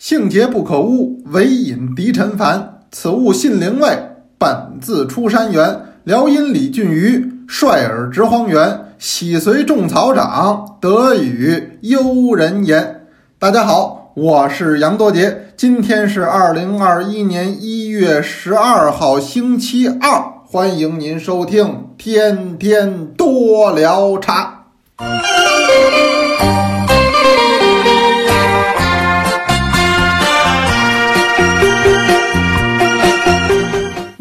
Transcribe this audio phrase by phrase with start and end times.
[0.00, 2.78] 性洁不可污，唯饮敌尘烦。
[2.90, 3.98] 此物信灵位，
[4.38, 5.78] 本自出山原。
[6.04, 8.94] 辽阴李俊瑜，率尔直荒原。
[8.98, 13.08] 喜随众草长，得与幽人言。
[13.38, 15.52] 大家好，我是杨多杰。
[15.54, 20.32] 今天是二零二一年一月十二号，星期二。
[20.46, 21.66] 欢迎您收听
[21.98, 24.64] 《天天多聊茶》。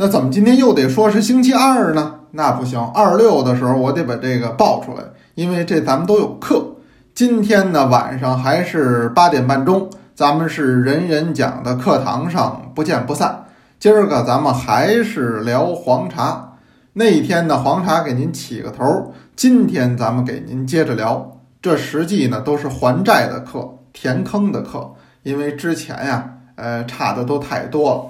[0.01, 2.21] 那怎么今天又得说是星期二呢？
[2.31, 5.03] 那不行，二六的时候我得把这个报出来，
[5.35, 6.75] 因为这咱们都有课。
[7.13, 13.43] 今天呢晚上还是八点半钟，咱们是人人讲的课堂上不见不散。
[13.77, 16.53] 今儿个咱们还是聊黄茶。
[16.93, 21.39] 那一天呢黄茶给您起个头，今天咱们给您接着聊。
[21.61, 28.05] 这实际呢都是还债的课，填坑的课，因为之前呀，呃差的都太多了。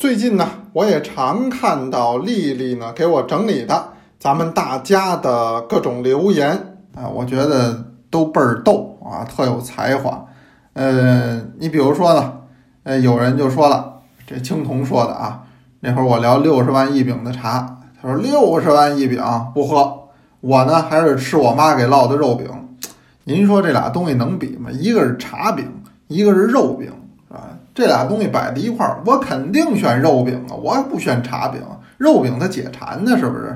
[0.00, 3.88] 最近呢，我也常看到丽丽呢给我整理的
[4.18, 6.52] 咱们大家的各种留言
[6.94, 10.24] 啊，我觉得都倍儿逗啊，特有才华。
[10.72, 12.32] 呃，你比如说呢，
[12.84, 15.42] 呃，有人就说了，这青铜说的啊，
[15.80, 19.22] 那会儿我聊六十万一饼的茶，他说六十万一饼
[19.52, 20.04] 不喝，
[20.40, 22.48] 我呢还是吃我妈给烙的肉饼。
[23.24, 24.70] 您说这俩东西能比吗？
[24.70, 25.70] 一个是茶饼，
[26.08, 26.90] 一个是肉饼。
[27.74, 31.62] 这俩东西摆在一块儿，我肯定选肉饼啊，我不选茶饼。
[31.98, 33.46] 肉饼它解馋呢，是不是？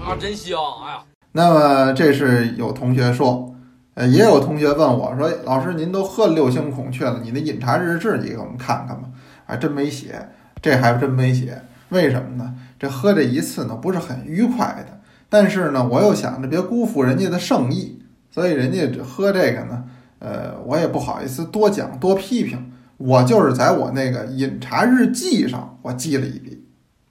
[0.00, 0.56] 啊，真香！
[0.84, 3.54] 哎呀，那么这是有同学说，
[3.94, 9.08] 呃，也有同学问我说：“老师，您都喝了六星孔雀了，你的饮茶日志你给我们看看吧。”
[9.44, 10.28] 还真没写，
[10.62, 11.60] 这还真没写。
[11.88, 12.54] 为什么呢？
[12.78, 15.00] 这喝这一次呢，不是很愉快的。
[15.28, 19.84] 但是呢，我又想着别辜负人家的盛意，所以人家喝这个呢，
[20.20, 22.69] 呃，我也不好意思多讲多批评。
[23.00, 26.62] 我就是在我那个饮茶日记上，我记了一笔。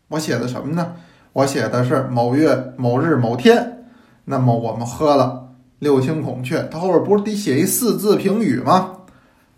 [0.09, 0.94] 我写的什么呢？
[1.34, 3.86] 我写的是某月某日某天，
[4.26, 5.49] 那么我们喝了
[5.80, 8.98] 六星孔雀，它后边不是得写一四字评语吗？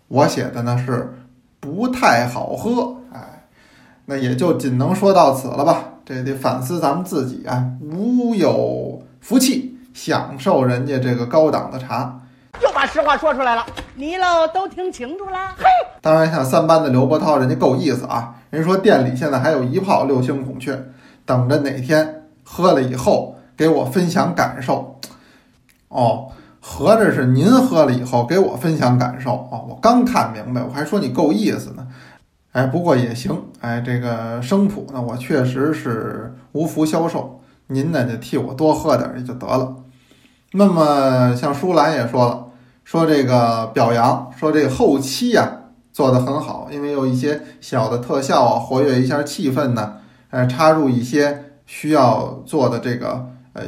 [0.08, 1.12] 我写的呢是
[1.60, 3.46] 不太好喝，哎，
[4.06, 5.84] 那也就仅能说到此了吧。
[6.06, 12.21] 这得反思咱们自己啊，无有福气享受人家这个高档的茶。
[12.60, 13.64] 就把实话说出来了，
[13.94, 15.54] 你喽都听清楚了。
[15.56, 15.64] 嘿，
[16.00, 18.34] 当然像三班的刘伯涛，人家够意思啊。
[18.50, 20.80] 人说店里现在还有一炮六星孔雀，
[21.24, 25.00] 等着哪天喝了以后给我分享感受。
[25.88, 26.28] 哦，
[26.60, 29.66] 合着是您喝了以后给我分享感受哦。
[29.68, 31.86] 我刚看明白，我还说你够意思呢。
[32.52, 33.44] 哎，不过也行。
[33.60, 37.40] 哎，这个生普呢，我确实是无福消受。
[37.66, 39.74] 您呢就替我多喝点儿就得了。
[40.54, 42.44] 那么像舒兰也说了，
[42.84, 45.50] 说这个表扬，说这个后期呀
[45.92, 49.94] 做得很好，因为有一些小的特效啊，活跃一下气氛呢，
[50.30, 53.62] 呃，插入一些需要做的这个呃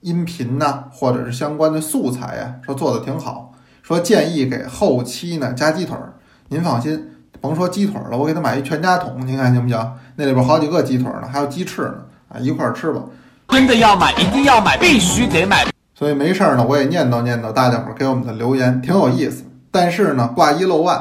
[0.00, 3.52] 音频呐，或者是相关的素材呀，说做的挺好。
[3.82, 6.14] 说建议给后期呢加鸡腿儿，
[6.48, 7.10] 您放心，
[7.40, 9.92] 甭说鸡腿了，我给他买一全家桶，您看行不行？
[10.16, 11.94] 那里边好几个鸡腿呢，还有鸡翅呢，
[12.28, 13.02] 啊，一块儿吃吧。
[13.48, 15.71] 真的要买，一定要买，必须得买。
[16.02, 19.44] 所以没事儿呢，我也念叨念叨大家伙儿给我们的留言，挺有意思。
[19.70, 21.00] 但是呢，挂一漏万，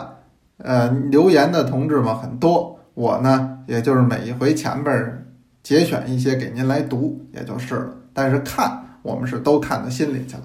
[0.60, 5.26] 呃，留言的同志们很多，我呢也就是每一回前边儿
[5.64, 7.88] 节选一些给您来读，也就是了。
[8.14, 10.44] 但是看我们是都看到心里去了。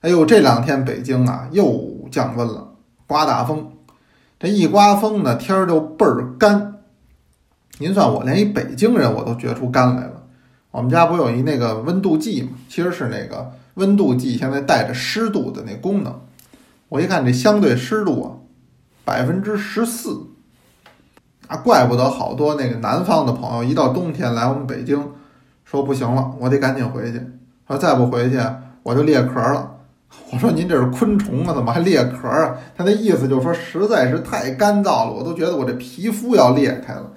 [0.00, 2.66] 哎呦，这两天北京啊又降温了，
[3.06, 3.70] 刮大风，
[4.40, 6.76] 这一刮风呢，天儿就倍儿干。
[7.76, 10.22] 您算我连一北京人我都觉出干来了。
[10.70, 12.52] 我们家不有一那个温度计吗？
[12.70, 13.52] 其实是那个。
[13.74, 16.20] 温度计现在带着湿度的那功能，
[16.88, 18.28] 我一看这相对湿度啊，
[19.04, 20.28] 百分之十四，
[21.48, 25.10] 啊，怪不得好多那个南方的朋友一到冬天来我们北京，
[25.64, 27.20] 说不行了，我得赶紧回去，
[27.66, 28.40] 说再不回去
[28.82, 29.72] 我就裂壳了。
[30.30, 32.56] 我说您这是昆虫啊，怎么还裂壳啊？
[32.76, 37.10] 他那意思就是说实在是太干燥了，我都觉得我这皮肤要裂开了。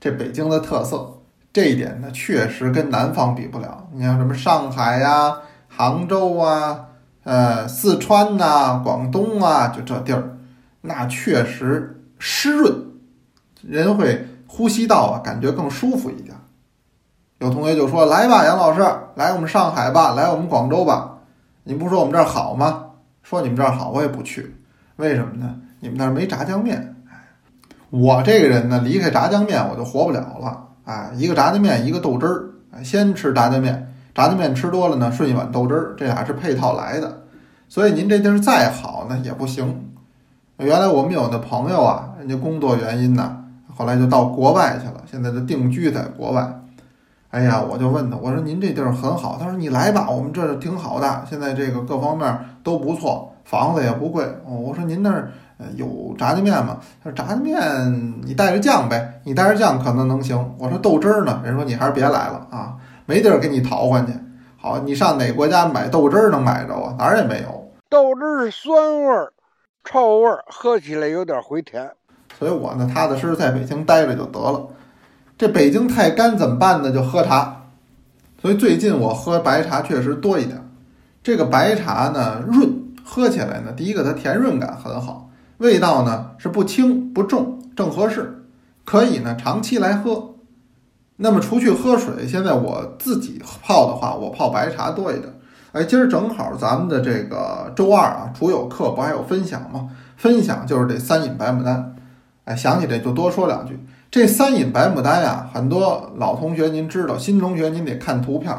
[0.00, 1.14] 这北京的特色，
[1.52, 3.88] 这一点呢确实跟南方比不了。
[3.92, 5.36] 你像什么上海呀？
[5.76, 6.86] 杭州啊，
[7.24, 10.36] 呃，四川呐，广东啊，就这地儿，
[10.82, 12.72] 那确实湿润，
[13.62, 16.36] 人会呼吸道啊，感觉更舒服一点。
[17.38, 18.80] 有同学就说：“来吧，杨老师，
[19.16, 21.18] 来我们上海吧，来我们广州吧。
[21.64, 22.84] 你不说我们这儿好吗？
[23.22, 24.54] 说你们这儿好，我也不去。
[24.96, 25.56] 为什么呢？
[25.80, 26.94] 你们那儿没炸酱面。
[27.90, 30.68] 我这个人呢，离开炸酱面我就活不了了。
[30.84, 32.50] 哎，一个炸酱面，一个豆汁儿。
[32.84, 37.22] 先吃炸酱面。”炸酱面吃多了呢，顺一碗豆汁儿，这俩是配套来的。
[37.68, 39.90] 所以您这地儿再好呢也不行。
[40.58, 43.36] 原来我们有的朋友啊，人家工作原因呢，
[43.74, 46.60] 后来就到国外去了，现在就定居在国外。
[47.30, 54.24] 哎呀，我就问他，我说您这地儿很好，他说你来吧，我们这儿挺好的，现在这个各方面都不错，房子也不贵。
[54.46, 55.32] 我说您那儿
[55.74, 56.78] 有炸酱面吗？
[57.02, 57.58] 他说炸酱面
[58.24, 60.54] 你带着酱呗，你带着酱可能能行。
[60.58, 61.40] 我说豆汁儿呢？
[61.44, 62.76] 人说你还是别来了啊，
[63.06, 64.12] 没地儿给你淘换去。
[64.56, 66.94] 好，你上哪国家买豆汁儿能买着啊？
[66.98, 67.72] 哪儿也没有。
[67.90, 69.32] 豆汁儿是酸味儿、
[69.84, 71.90] 臭味儿，喝起来有点回甜。
[72.38, 74.66] 所以我呢，踏踏实实在北京待着就得了。
[75.36, 76.90] 这北京太干怎么办呢？
[76.90, 77.62] 就喝茶。
[78.40, 80.60] 所以最近我喝白茶确实多一点。
[81.22, 88.44] 这个白茶呢润，喝起来呢，第一个它甜润感很好，味道呢是不轻不重，正合适，
[88.84, 90.33] 可以呢长期来喝。
[91.16, 95.32] 那么除去喝水，现在我自己泡的话，我泡白茶多一点。
[95.72, 99.90] 哎，今儿正好咱们的这个周二啊，除有课不还有分享吗？
[100.16, 101.94] 分享就是这三饮白牡丹。
[102.44, 103.78] 哎，想起这就多说两句。
[104.10, 108.56] 这三饮白牡丹呀，很多老同学您知道，新同学您得看图片。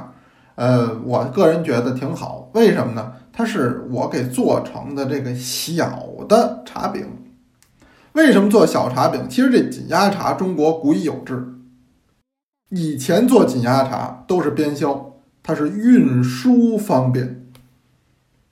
[0.56, 3.12] 呃，我个人觉得挺好，为什么呢？
[3.34, 7.06] 它是我给做成的这个小的茶饼。
[8.14, 9.28] 为什么做小茶饼？
[9.30, 11.46] 其实这紧压茶中国古已有之，
[12.70, 15.14] 以前做紧压茶都是边销，
[15.44, 17.46] 它是运输方便。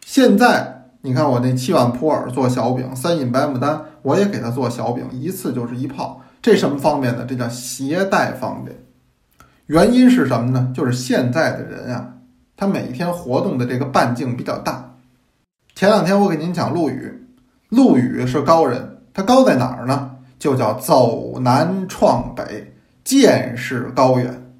[0.06, 6.21] 现在你看我那七碗普洱做小饼，三饮白牡丹我也给它做小饼，一次就是一泡。
[6.42, 7.25] 这什么方便呢？
[7.27, 8.77] 这叫携带方便。
[9.68, 10.71] 原因是什么呢？
[10.75, 12.13] 就是现在的人啊，
[12.56, 14.95] 他每天活动的这个半径比较大。
[15.74, 17.25] 前两天我给您讲陆羽，
[17.69, 20.12] 陆羽是高人，他高在哪儿呢？
[20.38, 22.72] 就叫走南闯北，
[23.03, 24.53] 见识高远，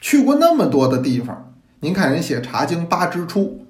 [0.00, 1.54] 去过那么多的地方。
[1.80, 3.66] 您看人写《茶经》八支出，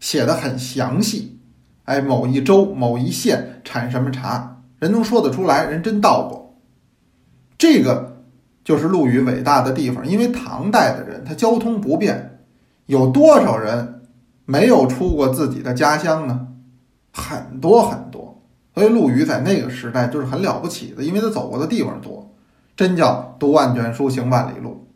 [0.00, 1.40] 写的很详细。
[1.84, 6.58] 哎，某一州、某一县产什么茶，人能说得出来，人真到过。
[7.56, 8.22] 这个
[8.64, 12.38] 就是陆羽伟大的地方，因为唐代的人他交通不便，
[12.86, 14.02] 有多少人
[14.44, 16.48] 没有出过自己的家乡呢？
[17.12, 18.42] 很多很多，
[18.74, 22.23] 所以陆羽在那个时代就是很了不起的，因为他走过的地方多，
[22.76, 24.88] 真叫读万卷书，行万里路。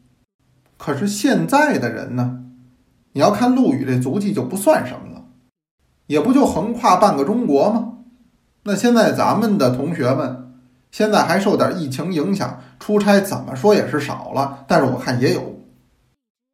[0.77, 2.45] 可是现在的人呢，
[3.13, 5.25] 你要看陆羽这足迹就不算什么了，
[6.07, 7.95] 也不就横跨半个中国吗？
[8.65, 10.45] 那现在咱们的同学们。
[10.91, 15.61] 现在还受点疫情影响，出差怎么说也是少了，但是我看也有。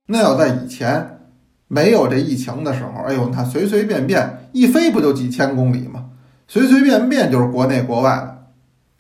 [0.09, 1.21] 那要在以前
[1.69, 6.07] 没有这疫情的时候，哎呦，他随随便便一飞不就几千公里吗？
[6.49, 8.47] 随随便便就是国内国外了。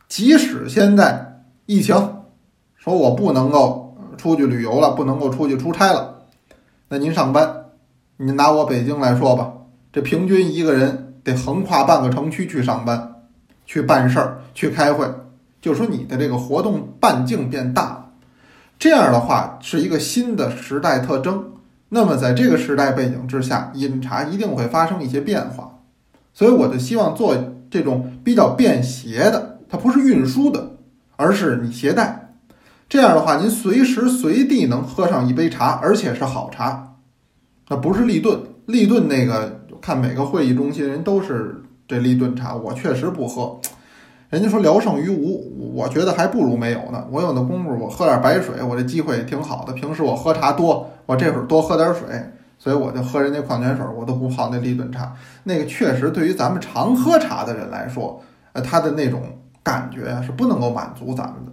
[0.06, 2.13] 即使现在疫情，
[2.84, 6.19] 说我不能够出去旅游了，不能够出去出差了，
[6.90, 7.64] 那您上班，
[8.19, 9.50] 您拿我北京来说吧，
[9.90, 13.22] 这平均一个人得横跨半个城区去上班，
[13.64, 15.10] 去办事儿，去开会。
[15.62, 18.10] 就说你的这个活动半径变大了，
[18.78, 21.52] 这样的话是一个新的时代特征。
[21.88, 25.78] 那么在这个时代背景之下，饮茶一定会发生一些变化。
[26.34, 27.34] 所以我就希望做
[27.70, 30.72] 这种比较便携的，它不是运输的，
[31.16, 32.24] 而是你携带。
[32.94, 36.94] 这样的话，您随时随地能喝上一杯茶，而且是好茶。
[37.67, 43.58] 那不是立顿，立顿那个看每个会议中心人都是这立顿茶，我确实不喝。
[44.31, 47.05] 人家说聊胜于无，我觉得还不如没有呢。
[47.10, 49.72] 我有那功夫，我喝点白水，我这机会挺好的。
[49.72, 52.06] 平时我喝茶多，我这会儿多喝点水，
[52.60, 55.13] 所以我就喝人家矿泉水，我都不泡那立顿茶。
[55.43, 58.22] 那个确实对于咱们常喝茶的人来说，
[58.53, 59.20] 呃，他的那种
[59.65, 61.51] 感觉是不能够满足咱们的。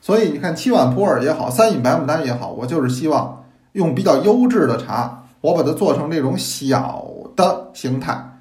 [0.00, 7.04] 所以你看，七碗普洱也好，三饮白牡丹也好，我就是希望用比较优质的茶，我把它做成这种小
[7.36, 8.38] 的形态，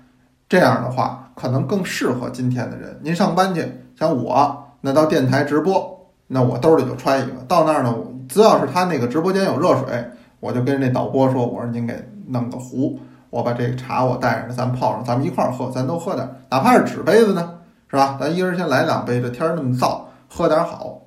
[0.48, 1.26] 这样的话。
[1.40, 3.00] 可能更适合今天的人。
[3.02, 3.66] 您上班去，
[3.98, 7.42] 像我那到电台直播，那我兜里就揣一个。
[7.48, 7.96] 到那儿呢，
[8.28, 10.06] 只要是他那个直播间有热水，
[10.42, 11.96] 我就跟那导播说：“我说您给
[12.28, 13.00] 弄个壶，
[13.30, 17.54] 我把这个茶我带上，咱泡上，咱们一块儿喝，咱都喝点，哪怕是纸杯子呢，
[17.90, 18.18] 是吧？
[18.20, 21.04] 咱一人先来两杯，这天儿那么燥，喝点好，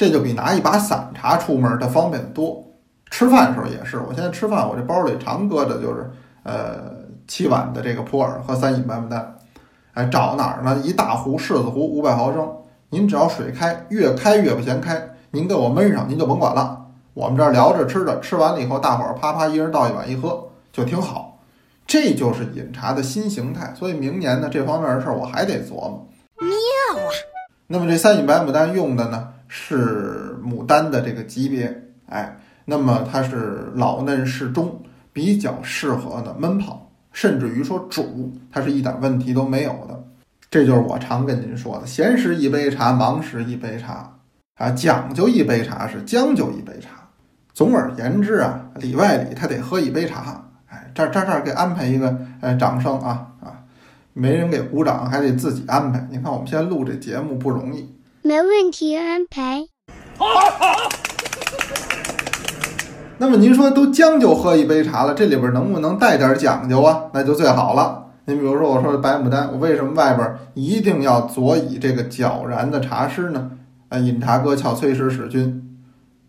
[0.00, 2.64] 这就比拿一把散茶出门它方便的多。
[3.10, 6.10] 吃饭的时候也是，我现在吃饭，我这包里常搁着就是
[6.42, 6.90] 呃
[7.28, 9.36] 七碗的这个普洱和三饮白牡丹。
[9.92, 10.80] 哎，找哪儿呢？
[10.82, 12.50] 一大壶柿子壶，五百毫升。
[12.88, 15.06] 您只要水开，越开越不嫌开。
[15.32, 16.86] 您给我焖上，您就甭管了。
[17.12, 21.40] 我们这儿聊着吃着，吃完了以后，大伙儿啪啪一人倒一碗一喝，就挺好。
[21.86, 23.74] 这就是饮茶的新形态。
[23.78, 26.08] 所以明年呢，这方面的事儿我还得琢磨。
[26.38, 27.12] 妙啊！
[27.66, 34.80] 那么这三饮白牡丹用的呢是牡丹的这个级别，哎，那么它是老嫩适中，
[35.12, 36.88] 比较适合呢闷泡。
[37.12, 40.04] 甚至于说煮，它是一点问题都没有的。
[40.48, 44.16] 这就是我常跟您说的：闲时一杯茶，忙时一杯茶
[44.54, 46.90] 啊，讲究一杯茶是将就一杯茶。
[47.52, 50.48] 总而言之啊，里外里他得喝一杯茶。
[50.68, 53.58] 哎，这这这给安排一个呃掌声啊啊，
[54.12, 56.06] 没人给鼓掌，还得自己安排。
[56.08, 57.92] 你看我们现在录这节目不容易。
[58.22, 59.66] 没问题，安排。
[63.16, 67.04] 那么您说都将就喝一杯茶了，这里边能不能带点讲究啊？
[67.14, 68.08] 那就最好了。
[68.26, 73.52] 您比如说，我说的白牡丹，我为什么外边一定要佐以这个皎然的茶诗呢？
[73.88, 75.78] 啊，饮茶歌翘崔氏使君，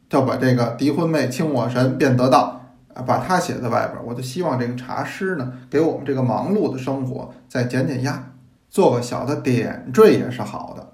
[0.09, 2.61] 就把这个敌婚妹清我神便得道
[2.93, 4.01] 啊，把它写在外边。
[4.05, 8.31] 我就希望这个茶诗呢，给我们这个忙碌的生活再减减压，
[8.69, 10.87] 做个小的点缀也是好的。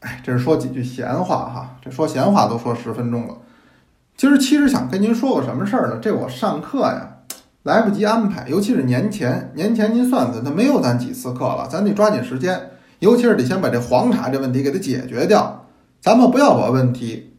[0.00, 3.36] 哎，这是说几句闲话哈，这说闲话都说十分钟了。
[4.16, 5.98] 今儿其实想跟您说个什么事儿呢？
[6.00, 7.14] 这我上课呀。
[7.64, 15.66] 来不及安排，尤其是年前，年前您算算，它没有咱几次课了，咱得抓紧时间，尤其是得先把这黄茶这问题给它解决掉。
[16.00, 17.34] 咱们不要把问题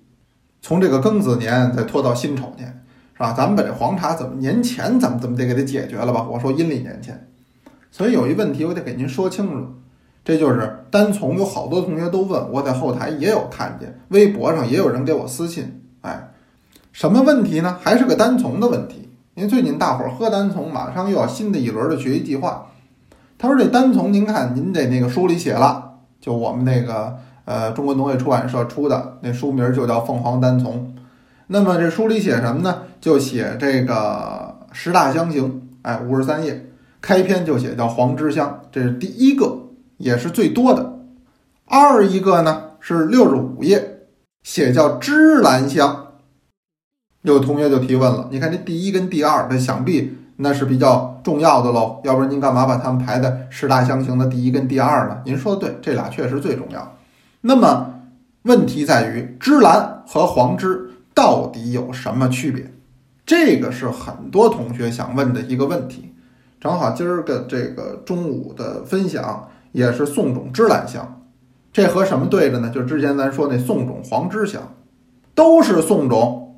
[0.61, 3.33] 从这个庚子年再拖到辛丑年，是吧？
[3.33, 6.27] 咱们把这黄茶怎么年前怎么怎么得给它解决了吧？
[6.29, 7.27] 我说阴历年前，
[7.89, 9.65] 所以有一问题我得给您说清楚，
[10.23, 16.31] 这就是单从有好多同学都问，我在后台也有看见，微博上也有人给我私信，哎，
[16.91, 17.77] 什么问题呢？
[17.81, 19.09] 还是个单从的问题。
[19.35, 22.67] 因为最近大伙儿喝单丛，马上又要新的一轮的学习计划。
[23.37, 30.93] 他说：“这单丛，您看您这那个书里写了，就我们那个呃中国农业出版社出的那书名就叫《凤凰单丛》。
[31.47, 32.79] 那么这书里写什么呢？
[32.99, 36.65] 就写这个十大香型，哎，五十三页，
[36.99, 39.58] 开篇就写叫黄芝香，这是第一个，
[39.99, 40.99] 也是最多的。
[41.65, 44.07] 二一个呢是六十五页，
[44.41, 46.07] 写叫芝兰香。”
[47.21, 55.21] 有同学就提问了，你看这第一跟第二，这想必那是比较重要的喽，要不然您干嘛把它们排在十大香型的第一跟第二呢？
[55.25, 56.97] 您说的对，这俩确实最重要。
[57.41, 57.93] 那么
[58.43, 62.71] 问题在于芝兰和黄芝到底有什么区别？
[63.25, 66.15] 这个是很多同学想问的一个问题。
[66.61, 71.21] 正好今儿个这个中午的分享也是宋种芝兰香，
[71.71, 72.69] 这和什么对着呢？
[72.69, 74.61] 就之前咱说那宋种黄芝香，
[75.35, 76.57] 都是宋种。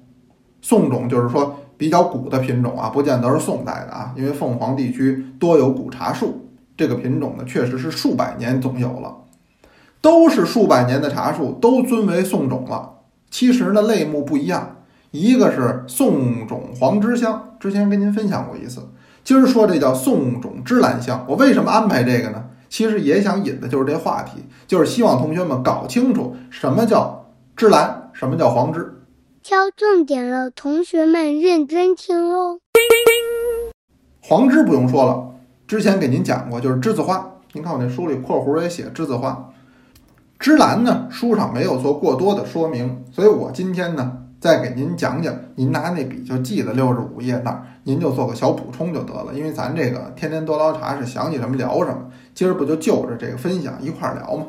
[0.62, 9.15] 宋种就是说比较古的品种啊，不见得是宋代的啊，因为凤凰地区多有古茶树，这个品种呢确实是数百年总有了，
[10.01, 13.00] 都是数百年的茶树，都尊为宋种了。
[13.32, 14.77] 其实呢类目不一样，
[15.10, 18.88] 一个是宋种黄芝香，之前跟您分享过一次，
[19.24, 21.25] 今儿说这叫宋种芝兰香。
[21.27, 22.46] 我为什么安排这个呢？
[22.71, 27.25] 其实也想引的就是这话题，就是希望同学们搞清楚什么叫
[27.57, 29.03] 芝兰，什么叫黄芝。
[29.43, 32.59] 挑重点了，同学们认真听哦。
[34.21, 35.31] 黄芝不用说了，
[35.67, 37.29] 之前给您讲过，就是栀子花。
[37.51, 39.51] 您看我那书里括弧也写栀子花。
[40.39, 49.31] 芝兰呢，书上没有做过多的说明，所以我今天呢再给您讲讲，您拿那笔就记在六十五页那儿，您就做个小补充就得了。
[49.36, 54.48] 因为咱这个天天多聊茶是想起什么聊什么，今儿不就就着这个分享一块儿聊吗？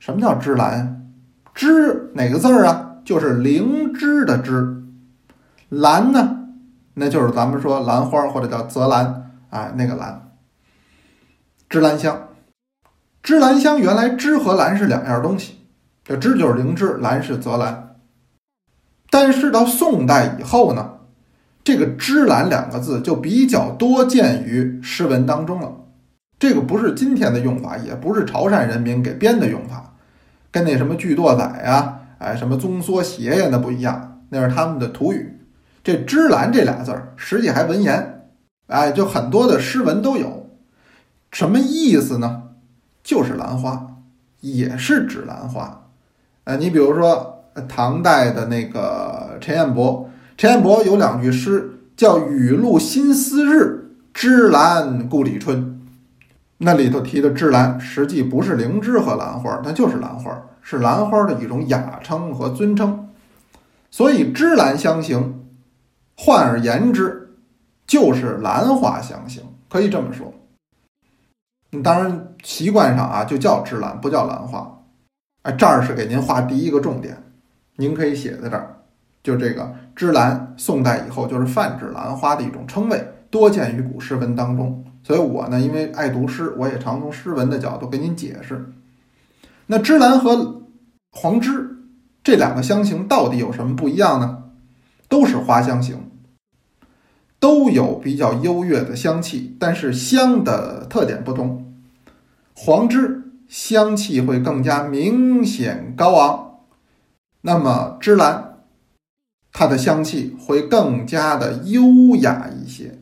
[0.00, 1.12] 什么叫芝兰？
[1.54, 2.96] 芝哪个字儿啊？
[3.04, 4.82] 就是灵芝的芝，
[5.68, 6.48] 兰呢，
[6.94, 10.32] 那就是咱们说兰花或者叫泽兰啊，那个兰。
[11.68, 12.30] 芝兰香，
[13.22, 15.60] 芝兰香原来芝和兰是两样东西，
[16.02, 17.85] 这芝就是灵芝，兰是泽兰。
[19.10, 20.98] 但是到宋代以后呢，
[21.62, 25.72] 这个芝兰两个字就比较多见于诗文当中了。
[26.38, 29.94] 这个不是今天的用法，也不是潮汕人民给编的用法，
[30.50, 32.00] 跟那什么巨垛仔呀。
[32.18, 33.48] 哎，什么棕梭鞋呀？
[33.50, 35.38] 那不一样，那是他们的土语。
[35.84, 38.28] 这芝兰这俩字儿，实际还文言，
[38.66, 40.50] 哎，就很多的诗文都有。
[41.30, 42.42] 什么意思呢？
[43.02, 43.98] 就是兰花，
[44.40, 45.88] 也是指兰花。
[46.44, 55.80] 呃，你比如说唐代的那个陈彦博，陈彦博有两句诗叫“雨露新丝日，芝兰故里春”，
[56.58, 60.42] 那里头提的芝兰，实际不是灵芝和兰花，它就是兰花。
[60.68, 63.10] 是兰花的一种雅称和尊称，
[63.88, 65.44] 所以芝兰香型，
[66.16, 67.36] 换而言之，
[67.86, 70.34] 就是兰花香型，可以这么说。
[71.84, 74.80] 当然习惯上啊，就叫芝兰，不叫兰花。
[75.42, 77.16] 哎，这儿是给您画第一个重点，
[77.76, 78.76] 您可以写在这儿，
[79.22, 84.84] 就这个芝兰，宋代以后就是泛指兰花的一种称谓，多见于古诗文当中。
[85.02, 88.72] 所以我呢，因为爱读诗，我也常从诗文的角度给您解释。
[89.66, 90.62] 那芝兰和
[91.12, 91.76] 黄芝
[92.24, 94.44] 这两个香型到底有什么不一样呢？
[95.08, 96.10] 都是花香型，
[97.38, 101.72] 都有比较优越的香气，但是香的特点不同。
[102.54, 106.45] 黄栀香气会更加明显高昂，
[107.46, 108.56] 那么芝兰
[109.52, 112.98] 它的香气会更加的优雅一些。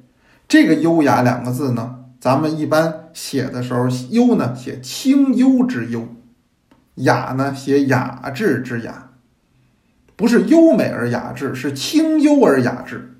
[0.46, 6.06] 这个“优雅”两个字呢，咱们一般写的时候，“优”呢写清幽之幽
[6.96, 9.12] ，“雅”呢写雅致之雅，
[10.14, 13.16] 不是优美而雅致，是清幽而雅致。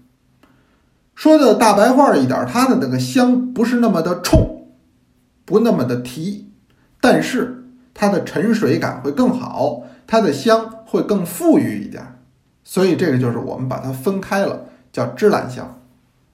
[1.15, 4.69] 说的大白话一点，它的那个香不是那么的冲，
[5.47, 6.53] 不那么的提，
[7.01, 7.65] 但是
[7.95, 12.21] 它的沉水感会更好，它的香会更富裕一点。
[12.63, 15.81] 所以这个就是我们把它分开了，叫芝兰香。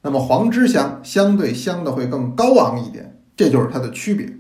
[0.03, 4.33] 那么黄栀香相对香的会更高昂一点，这就是它的区别。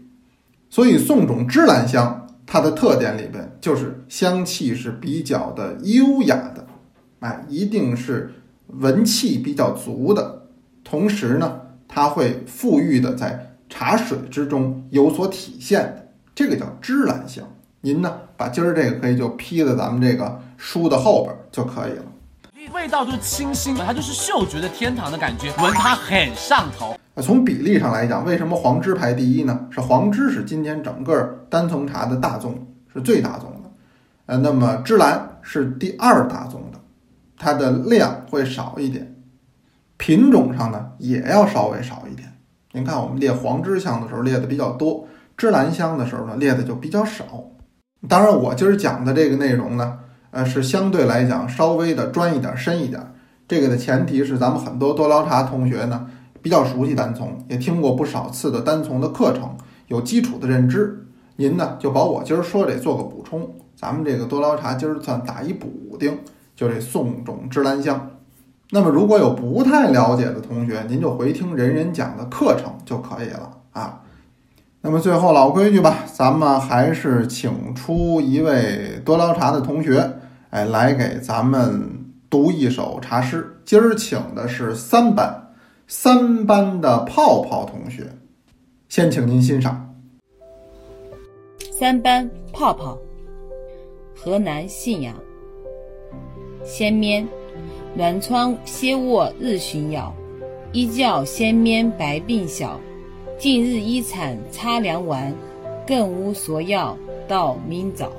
[0.68, 6.66] 所以宋种芝兰香它的特点里边就是香气是比较的优雅的，
[7.18, 8.32] 哎，一定是
[8.68, 10.46] 文气比较足的，
[10.84, 17.44] 同时呢，它会富裕的在茶水之中有所体现的，这个叫芝兰香。
[17.82, 22.04] 您呢，把今儿这个可以就批在咱们这个书的后边就可以了。
[22.74, 26.94] 味道就是清新，它就是嗅觉的天堂的感觉，闻它很上头。
[27.16, 29.66] 从比例上来讲，为什么黄枝排第一呢？
[29.70, 33.70] 是黄枝是今天整个单丛茶的大宗，是最大宗的。
[34.26, 36.78] 呃，那么芝兰是第二大宗的，
[37.38, 39.16] 它的量会少一点，
[39.96, 42.30] 品种上呢也要稍微少一点。
[42.72, 47.24] 您看我们列黄枝香的时候列的比较多，芝兰香的时候呢列的就比较少。
[48.08, 49.98] 当然，我今儿讲的这个内容呢。
[50.32, 53.14] 呃，是相对来讲稍微的专一点、深一点。
[53.48, 56.06] 这个的前提是咱们很多多捞茶同学呢
[56.40, 59.56] 比较熟悉单丛，也听过不少次的单丛的课程，
[59.88, 61.04] 有基础的认知。
[61.34, 66.16] 您呢就把我今儿说这做个补充，咱们这个多捞茶今儿算打一补丁，
[66.54, 68.10] 就这宋种芝兰香。
[68.70, 74.00] 那么如果有不太了解的同学，您就回听人人讲的课程就可以了啊。
[74.82, 80.10] 那么最后老规矩吧，咱们还是请出一位多捞茶的同学，
[80.48, 81.86] 哎，来给咱们
[82.30, 83.60] 读一首茶诗。
[83.66, 85.52] 今儿请的是三班，
[85.86, 88.06] 三班的泡泡同学，
[88.88, 89.94] 先请您欣赏。
[91.78, 92.98] 三班泡泡，
[94.16, 95.14] 河南信阳。
[96.64, 97.28] 先眠，
[97.94, 100.10] 暖窗歇卧日寻遥，
[100.72, 102.80] 一觉先眠白鬓小。
[103.40, 105.32] 近日一产擦凉完，
[105.86, 106.94] 更无所要
[107.26, 108.12] 到明早。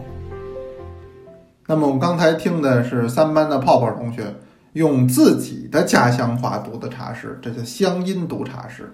[1.67, 4.33] 那么我刚才听的是三班的泡泡同学
[4.73, 8.91] 用自己的家乡话读的茶诗，这叫乡音读茶诗。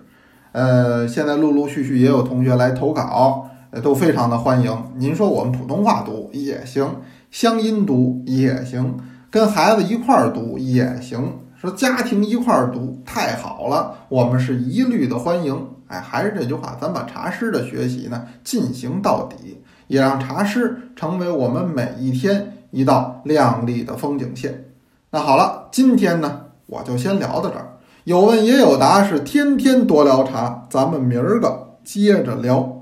[0.51, 3.49] 呃，现在陆陆续续也有同学来投稿，
[3.81, 4.83] 都非常的欢迎。
[4.97, 6.93] 您说我们普通话读也行，
[7.31, 8.97] 乡音读也行，
[9.31, 15.65] 跟孩子一块儿读也行，说家庭一块儿读太好了，我们是一律的欢迎。
[15.87, 24.65] 哎，还是这句话，咱把茶师的学习呢进行到底，也让茶师成为我们每一天一道亮丽的风景线。
[25.11, 27.77] 那好了，今天呢我就先聊到这儿。
[28.03, 32.76] 有问也有答，是天天多聊茶，咱们明儿个接着聊。